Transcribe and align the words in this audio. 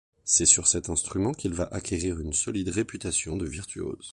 C’est 0.23 0.47
sur 0.47 0.65
cet 0.65 0.89
instrument 0.89 1.31
qu’il 1.31 1.53
va 1.53 1.65
acquérir 1.65 2.19
une 2.19 2.33
solide 2.33 2.69
réputation 2.69 3.37
de 3.37 3.45
virtuose. 3.45 4.09